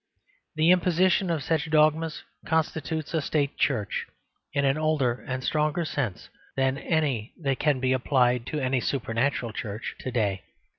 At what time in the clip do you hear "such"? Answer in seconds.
1.43-1.69